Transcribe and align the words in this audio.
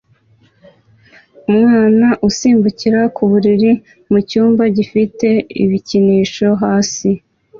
Umwana 1.51 2.07
usimbukira 2.27 3.01
ku 3.15 3.23
buriri 3.31 3.71
mucyumba 4.11 4.63
gifite 4.77 5.27
ibikinisho 5.63 6.47
hasi 6.61 7.09